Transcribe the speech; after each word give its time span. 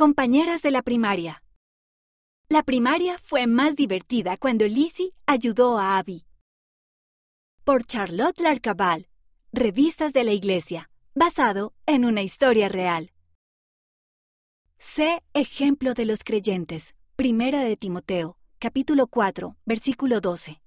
Compañeras 0.00 0.62
de 0.62 0.70
la 0.70 0.80
primaria. 0.80 1.42
La 2.48 2.62
primaria 2.62 3.18
fue 3.18 3.46
más 3.46 3.76
divertida 3.76 4.38
cuando 4.38 4.66
Lizzie 4.66 5.12
ayudó 5.26 5.76
a 5.78 5.98
Abby. 5.98 6.24
Por 7.64 7.84
Charlotte 7.84 8.40
Larcabal, 8.40 9.10
Revistas 9.52 10.14
de 10.14 10.24
la 10.24 10.32
Iglesia, 10.32 10.88
basado 11.14 11.74
en 11.84 12.06
una 12.06 12.22
historia 12.22 12.70
real. 12.70 13.12
Sé 14.78 15.22
ejemplo 15.34 15.92
de 15.92 16.06
los 16.06 16.24
creyentes. 16.24 16.94
Primera 17.16 17.62
de 17.62 17.76
Timoteo, 17.76 18.38
capítulo 18.58 19.06
4, 19.06 19.54
versículo 19.66 20.22
12. 20.22 20.62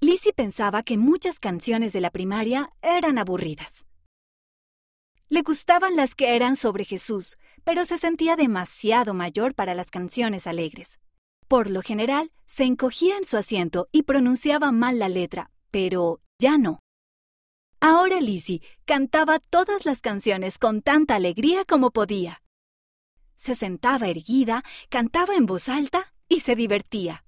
Lizzie 0.00 0.32
pensaba 0.32 0.82
que 0.82 0.96
muchas 0.96 1.38
canciones 1.38 1.92
de 1.92 2.00
la 2.00 2.10
primaria 2.10 2.72
eran 2.80 3.18
aburridas. 3.18 3.84
Le 5.28 5.42
gustaban 5.42 5.96
las 5.96 6.14
que 6.14 6.34
eran 6.34 6.56
sobre 6.56 6.86
Jesús, 6.86 7.36
pero 7.66 7.84
se 7.84 7.98
sentía 7.98 8.36
demasiado 8.36 9.12
mayor 9.12 9.56
para 9.56 9.74
las 9.74 9.90
canciones 9.90 10.46
alegres. 10.46 11.00
Por 11.48 11.68
lo 11.68 11.82
general, 11.82 12.30
se 12.46 12.62
encogía 12.62 13.16
en 13.16 13.24
su 13.24 13.36
asiento 13.36 13.88
y 13.90 14.04
pronunciaba 14.04 14.70
mal 14.70 15.00
la 15.00 15.08
letra, 15.08 15.50
pero 15.72 16.20
ya 16.38 16.58
no. 16.58 16.78
Ahora 17.80 18.20
Lizzie 18.20 18.62
cantaba 18.84 19.40
todas 19.40 19.84
las 19.84 20.00
canciones 20.00 20.58
con 20.58 20.80
tanta 20.80 21.16
alegría 21.16 21.64
como 21.64 21.90
podía. 21.90 22.40
Se 23.34 23.56
sentaba 23.56 24.06
erguida, 24.06 24.62
cantaba 24.88 25.34
en 25.34 25.46
voz 25.46 25.68
alta 25.68 26.14
y 26.28 26.40
se 26.40 26.54
divertía. 26.54 27.24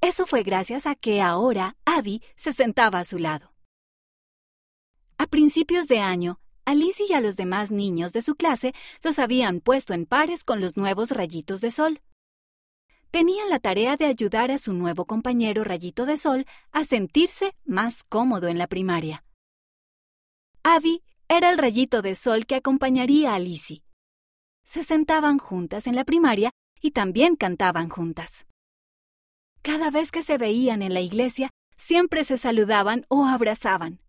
Eso 0.00 0.24
fue 0.24 0.42
gracias 0.42 0.86
a 0.86 0.94
que 0.94 1.20
ahora 1.20 1.76
Abby 1.84 2.22
se 2.36 2.54
sentaba 2.54 3.00
a 3.00 3.04
su 3.04 3.18
lado. 3.18 3.52
A 5.18 5.26
principios 5.26 5.88
de 5.88 6.00
año, 6.00 6.40
a 6.70 6.74
y 7.08 7.12
a 7.12 7.20
los 7.20 7.36
demás 7.36 7.70
niños 7.70 8.12
de 8.12 8.22
su 8.22 8.34
clase 8.36 8.72
los 9.02 9.18
habían 9.18 9.60
puesto 9.60 9.92
en 9.92 10.06
pares 10.06 10.44
con 10.44 10.60
los 10.60 10.76
nuevos 10.76 11.10
rayitos 11.10 11.60
de 11.60 11.70
sol. 11.70 12.00
Tenían 13.10 13.50
la 13.50 13.58
tarea 13.58 13.96
de 13.96 14.04
ayudar 14.06 14.52
a 14.52 14.58
su 14.58 14.72
nuevo 14.72 15.04
compañero 15.04 15.64
rayito 15.64 16.06
de 16.06 16.16
sol 16.16 16.46
a 16.70 16.84
sentirse 16.84 17.56
más 17.64 18.04
cómodo 18.04 18.46
en 18.46 18.56
la 18.56 18.68
primaria. 18.68 19.24
Abby 20.62 21.02
era 21.28 21.50
el 21.50 21.58
rayito 21.58 22.02
de 22.02 22.14
sol 22.14 22.46
que 22.46 22.54
acompañaría 22.54 23.34
a 23.34 23.38
Lizzie. 23.40 23.82
Se 24.64 24.84
sentaban 24.84 25.38
juntas 25.38 25.88
en 25.88 25.96
la 25.96 26.04
primaria 26.04 26.52
y 26.80 26.92
también 26.92 27.34
cantaban 27.34 27.88
juntas. 27.88 28.46
Cada 29.62 29.90
vez 29.90 30.12
que 30.12 30.22
se 30.22 30.38
veían 30.38 30.82
en 30.82 30.94
la 30.94 31.00
iglesia, 31.00 31.50
siempre 31.76 32.22
se 32.22 32.38
saludaban 32.38 33.06
o 33.08 33.24
abrazaban. 33.26 34.00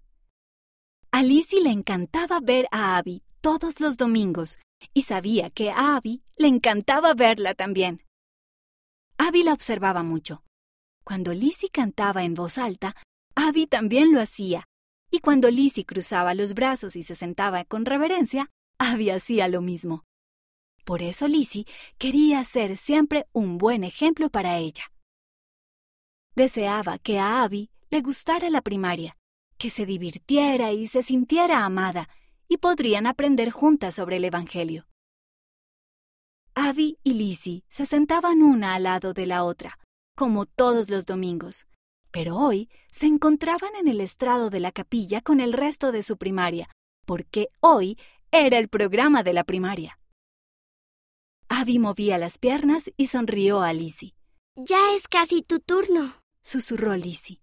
A 1.21 1.23
Lizzie 1.23 1.61
le 1.61 1.69
encantaba 1.69 2.39
ver 2.39 2.67
a 2.71 2.97
Abby 2.97 3.21
todos 3.41 3.79
los 3.79 3.95
domingos 3.95 4.57
y 4.91 5.03
sabía 5.03 5.51
que 5.51 5.69
a 5.69 5.95
Abby 5.95 6.23
le 6.35 6.47
encantaba 6.47 7.13
verla 7.13 7.53
también. 7.53 8.01
Abby 9.19 9.43
la 9.43 9.53
observaba 9.53 10.01
mucho. 10.01 10.41
Cuando 11.03 11.31
Lizzie 11.31 11.69
cantaba 11.69 12.23
en 12.23 12.33
voz 12.33 12.57
alta, 12.57 12.95
Abby 13.35 13.67
también 13.67 14.11
lo 14.11 14.19
hacía, 14.19 14.65
y 15.11 15.19
cuando 15.19 15.51
Lizzie 15.51 15.85
cruzaba 15.85 16.33
los 16.33 16.55
brazos 16.55 16.95
y 16.95 17.03
se 17.03 17.13
sentaba 17.13 17.65
con 17.65 17.85
reverencia, 17.85 18.49
Abby 18.79 19.11
hacía 19.11 19.47
lo 19.47 19.61
mismo. 19.61 20.05
Por 20.85 21.03
eso 21.03 21.27
Lizzie 21.27 21.67
quería 21.99 22.43
ser 22.45 22.77
siempre 22.77 23.27
un 23.31 23.59
buen 23.59 23.83
ejemplo 23.83 24.31
para 24.31 24.57
ella. 24.57 24.91
Deseaba 26.35 26.97
que 26.97 27.19
a 27.19 27.43
Abby 27.43 27.69
le 27.91 28.01
gustara 28.01 28.49
la 28.49 28.63
primaria 28.63 29.15
que 29.61 29.69
se 29.69 29.85
divirtiera 29.85 30.71
y 30.71 30.87
se 30.87 31.03
sintiera 31.03 31.63
amada, 31.63 32.09
y 32.47 32.57
podrían 32.57 33.05
aprender 33.05 33.51
juntas 33.51 33.93
sobre 33.93 34.15
el 34.15 34.25
Evangelio. 34.25 34.87
Abby 36.55 36.97
y 37.03 37.13
Lizzie 37.13 37.63
se 37.69 37.85
sentaban 37.85 38.41
una 38.41 38.73
al 38.73 38.83
lado 38.83 39.13
de 39.13 39.27
la 39.27 39.43
otra, 39.43 39.77
como 40.17 40.47
todos 40.47 40.89
los 40.89 41.05
domingos, 41.05 41.67
pero 42.09 42.37
hoy 42.37 42.71
se 42.89 43.05
encontraban 43.05 43.75
en 43.79 43.87
el 43.87 44.01
estrado 44.01 44.49
de 44.49 44.61
la 44.61 44.71
capilla 44.71 45.21
con 45.21 45.39
el 45.39 45.53
resto 45.53 45.91
de 45.91 46.01
su 46.01 46.17
primaria, 46.17 46.67
porque 47.05 47.49
hoy 47.59 47.99
era 48.31 48.57
el 48.57 48.67
programa 48.67 49.21
de 49.21 49.33
la 49.33 49.43
primaria. 49.43 49.99
Abby 51.49 51.77
movía 51.77 52.17
las 52.17 52.39
piernas 52.39 52.91
y 52.97 53.05
sonrió 53.05 53.61
a 53.61 53.73
Lizzie. 53.73 54.15
Ya 54.55 54.95
es 54.95 55.07
casi 55.07 55.43
tu 55.43 55.59
turno, 55.59 56.15
susurró 56.41 56.95
Lizzie. 56.95 57.40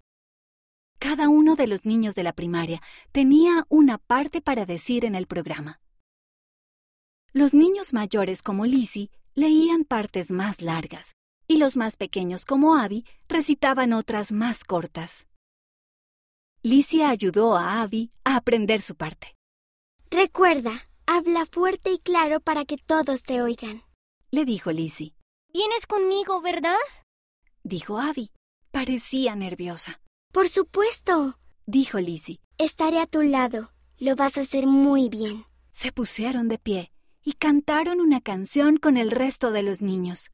Cada 0.98 1.28
uno 1.28 1.54
de 1.54 1.66
los 1.66 1.84
niños 1.84 2.14
de 2.14 2.25
la 2.25 2.32
primaria 2.32 2.82
tenía 3.12 3.64
una 3.69 3.98
parte 3.98 4.41
para 4.41 4.66
decir 4.66 5.04
en 5.04 5.14
el 5.14 5.26
programa. 5.26 5.81
Los 7.32 7.54
niños 7.54 7.92
mayores 7.92 8.42
como 8.42 8.66
Lizzie 8.66 9.10
leían 9.34 9.84
partes 9.84 10.31
más 10.31 10.60
largas 10.60 11.14
y 11.47 11.58
los 11.58 11.76
más 11.76 11.97
pequeños 11.97 12.44
como 12.44 12.76
Abby 12.76 13.04
recitaban 13.28 13.92
otras 13.92 14.32
más 14.32 14.64
cortas. 14.64 15.28
Lizzie 16.62 17.04
ayudó 17.04 17.56
a 17.56 17.81
Abby 17.82 18.10
a 18.25 18.37
aprender 18.37 18.81
su 18.81 18.97
parte. 18.97 19.37
Recuerda, 20.10 20.88
habla 21.06 21.47
fuerte 21.47 21.92
y 21.92 21.98
claro 21.98 22.41
para 22.41 22.64
que 22.64 22.76
todos 22.76 23.22
te 23.22 23.41
oigan, 23.41 23.84
le 24.31 24.44
dijo 24.44 24.72
Lizzie. 24.72 25.14
Vienes 25.53 25.87
conmigo, 25.87 26.41
¿verdad? 26.42 26.76
dijo 27.62 27.98
Abby. 27.98 28.32
Parecía 28.70 29.34
nerviosa. 29.34 30.00
Por 30.38 30.49
supuesto, 30.49 31.37
dijo 31.66 31.99
Lizzie. 31.99 32.38
Estaré 32.59 33.00
a 33.00 33.09
tu 33.09 33.22
lado. 33.22 33.72
Lo 33.99 34.15
vas 34.15 34.38
a 34.38 34.43
hacer 34.43 34.69
muy 34.69 35.09
bien. 35.09 35.47
Se 35.72 35.91
pusieron 35.91 36.47
de 36.47 36.59
pie 36.59 36.93
y 37.25 37.32
cantaron 37.32 38.00
una 38.00 38.21
canción 38.21 38.76
con 38.76 38.97
el 38.97 39.10
resto 39.10 39.50
de 39.50 39.65
los 39.65 39.82
niños. 39.82 40.31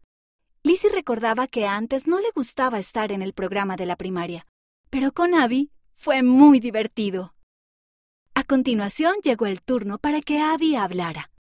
Lizzie 0.63 0.91
recordaba 0.91 1.47
que 1.47 1.65
antes 1.65 2.07
no 2.07 2.21
le 2.21 2.31
gustaba 2.35 2.79
estar 2.79 3.13
en 3.13 3.23
el 3.23 3.33
programa 3.33 3.77
de 3.77 3.87
la 3.87 3.97
primaria, 3.97 4.47
pero 4.91 5.11
con 5.11 5.35
Abby 5.35 5.71
fue 5.95 6.23
muy 6.23 6.61
divertido. 6.61 7.35
A 8.35 8.45
continuación 8.45 9.15
llegó 9.23 9.47
el 9.47 9.63
turno 9.63 9.97
para 9.97 10.21
que 10.21 10.39
Abby 10.39 10.77
hablara. 10.77 11.31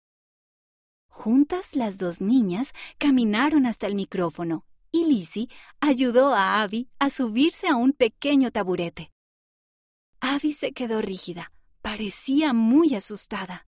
Juntas 1.08 1.76
las 1.76 1.98
dos 1.98 2.22
niñas 2.22 2.72
caminaron 2.96 3.66
hasta 3.66 3.86
el 3.86 3.94
micrófono 3.94 4.64
y 4.94 5.04
Lizzie 5.06 5.48
ayudó 5.80 6.36
a 6.36 6.62
Abby 6.62 6.88
a 7.00 7.10
subirse 7.10 7.66
a 7.66 7.74
un 7.74 7.94
pequeño 7.94 8.52
taburete. 8.52 9.10
Abby 10.20 10.52
se 10.52 10.72
quedó 10.72 11.00
rígida, 11.00 11.50
parecía 11.82 12.52
muy 12.52 12.94
asustada. 12.94 13.66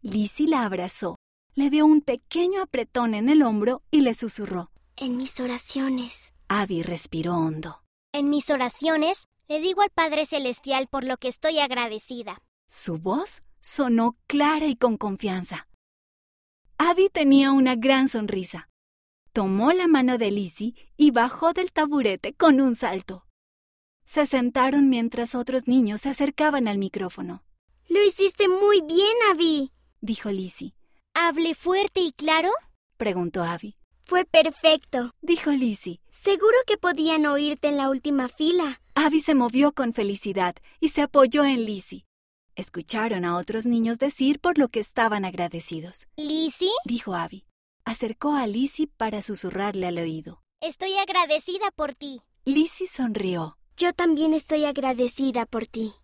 Lizzie 0.00 0.48
la 0.48 0.64
abrazó, 0.64 1.16
le 1.54 1.68
dio 1.68 1.84
un 1.84 2.00
pequeño 2.00 2.62
apretón 2.62 3.12
en 3.12 3.28
el 3.28 3.42
hombro 3.42 3.82
y 3.90 4.00
le 4.00 4.14
susurró. 4.14 4.70
En 4.96 5.18
mis 5.18 5.40
oraciones. 5.40 6.32
Abby 6.48 6.82
respiró 6.82 7.36
hondo. 7.36 7.82
En 8.10 8.30
mis 8.30 8.48
oraciones 8.48 9.26
le 9.46 9.60
digo 9.60 9.82
al 9.82 9.90
Padre 9.90 10.24
Celestial 10.24 10.88
por 10.88 11.04
lo 11.04 11.18
que 11.18 11.28
estoy 11.28 11.58
agradecida. 11.58 12.40
Su 12.66 12.96
voz 12.96 13.42
sonó 13.60 14.16
clara 14.26 14.68
y 14.68 14.76
con 14.76 14.96
confianza. 14.96 15.68
Abby 16.78 17.10
tenía 17.10 17.52
una 17.52 17.74
gran 17.74 18.08
sonrisa 18.08 18.70
tomó 19.34 19.72
la 19.72 19.88
mano 19.88 20.16
de 20.16 20.30
Lizzie 20.30 20.74
y 20.96 21.10
bajó 21.10 21.52
del 21.52 21.72
taburete 21.72 22.34
con 22.34 22.60
un 22.60 22.76
salto. 22.76 23.26
Se 24.04 24.26
sentaron 24.26 24.88
mientras 24.88 25.34
otros 25.34 25.66
niños 25.66 26.02
se 26.02 26.10
acercaban 26.10 26.68
al 26.68 26.78
micrófono. 26.78 27.42
Lo 27.88 28.02
hiciste 28.02 28.48
muy 28.48 28.80
bien, 28.80 29.12
Abby, 29.32 29.72
dijo 30.00 30.30
Lizzie. 30.30 30.74
¿Hablé 31.14 31.54
fuerte 31.54 32.00
y 32.00 32.12
claro? 32.12 32.50
preguntó 32.96 33.42
Abby. 33.42 33.76
Fue 34.04 34.24
perfecto, 34.24 35.10
dijo 35.20 35.50
Lizzie. 35.50 36.00
Seguro 36.10 36.56
que 36.66 36.76
podían 36.76 37.26
oírte 37.26 37.68
en 37.68 37.76
la 37.76 37.88
última 37.88 38.28
fila. 38.28 38.80
Abby 38.94 39.20
se 39.20 39.34
movió 39.34 39.72
con 39.72 39.92
felicidad 39.94 40.54
y 40.78 40.90
se 40.90 41.02
apoyó 41.02 41.44
en 41.44 41.64
Lizzie. 41.64 42.04
Escucharon 42.54 43.24
a 43.24 43.36
otros 43.36 43.66
niños 43.66 43.98
decir 43.98 44.38
por 44.38 44.58
lo 44.58 44.68
que 44.68 44.78
estaban 44.78 45.24
agradecidos. 45.24 46.06
¿Lizzie? 46.16 46.70
dijo 46.84 47.16
Abby 47.16 47.44
acercó 47.84 48.34
a 48.34 48.46
Lizzie 48.46 48.86
para 48.86 49.22
susurrarle 49.22 49.86
al 49.86 49.98
oído. 49.98 50.42
Estoy 50.60 50.94
agradecida 50.98 51.70
por 51.74 51.94
ti. 51.94 52.22
Lizzie 52.44 52.86
sonrió. 52.86 53.56
Yo 53.76 53.92
también 53.92 54.34
estoy 54.34 54.66
agradecida 54.66 55.46
por 55.46 55.66
ti. 55.66 55.94